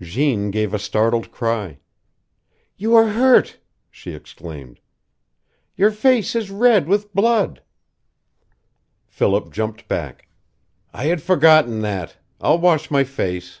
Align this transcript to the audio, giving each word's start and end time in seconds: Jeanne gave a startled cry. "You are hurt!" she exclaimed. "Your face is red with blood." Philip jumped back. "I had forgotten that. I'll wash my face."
Jeanne 0.00 0.50
gave 0.50 0.74
a 0.74 0.80
startled 0.80 1.30
cry. 1.30 1.78
"You 2.76 2.96
are 2.96 3.06
hurt!" 3.10 3.60
she 3.88 4.14
exclaimed. 4.14 4.80
"Your 5.76 5.92
face 5.92 6.34
is 6.34 6.50
red 6.50 6.88
with 6.88 7.14
blood." 7.14 7.62
Philip 9.06 9.52
jumped 9.52 9.86
back. 9.86 10.26
"I 10.92 11.04
had 11.04 11.22
forgotten 11.22 11.82
that. 11.82 12.16
I'll 12.40 12.58
wash 12.58 12.90
my 12.90 13.04
face." 13.04 13.60